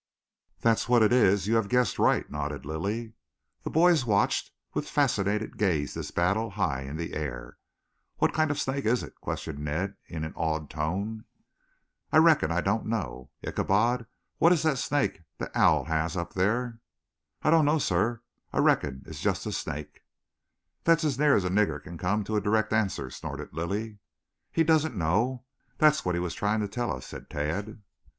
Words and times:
"That's 0.61 0.89
what 0.89 1.03
it 1.03 1.13
is. 1.13 1.45
You 1.45 1.53
have 1.57 1.69
guessed 1.69 1.99
right," 1.99 2.27
nodded 2.27 2.65
Lilly. 2.65 3.13
The 3.61 3.69
boys 3.69 4.03
watched 4.03 4.49
with 4.73 4.89
fascinated 4.89 5.59
gaze 5.59 5.93
this 5.93 6.09
battle 6.09 6.49
high 6.49 6.81
in 6.81 6.97
the 6.97 7.13
air. 7.13 7.59
"What 8.17 8.33
kind 8.33 8.49
of 8.49 8.59
snake 8.59 8.85
is 8.85 9.03
it?" 9.03 9.13
questioned 9.21 9.59
Ned 9.59 9.97
in 10.07 10.23
an 10.23 10.33
awed 10.35 10.71
tone. 10.71 11.25
"I 12.11 12.17
reckon 12.17 12.51
I 12.51 12.61
don't 12.61 12.87
know. 12.87 13.29
Ichabod, 13.43 14.07
what 14.39 14.51
is 14.51 14.63
that 14.63 14.79
snake 14.79 15.21
the 15.37 15.55
owl 15.55 15.83
has 15.83 16.17
up 16.17 16.33
there?" 16.33 16.79
"Ah 17.43 17.51
doan' 17.51 17.65
know, 17.65 17.77
sah. 17.77 18.15
Ah 18.51 18.57
reckon 18.57 19.01
it 19.05 19.09
am 19.09 19.13
jest 19.13 19.43
snake." 19.53 20.01
"That 20.85 20.97
is 21.03 21.05
as 21.05 21.19
near 21.19 21.35
as 21.35 21.45
a 21.45 21.49
nigger 21.51 21.79
can 21.79 21.97
get 21.97 22.25
to 22.25 22.35
a 22.37 22.41
direct 22.41 22.73
answer," 22.73 23.11
snorted 23.11 23.53
Lilly. 23.53 23.99
"He 24.51 24.63
doesn't 24.63 24.97
know. 24.97 25.43
That 25.77 25.89
was 25.89 26.03
what 26.03 26.15
he 26.15 26.19
was 26.19 26.33
trying 26.33 26.61
to 26.61 26.67
tell 26.67 26.91
us," 26.91 27.05
said 27.05 27.29
Tad. 27.29 27.81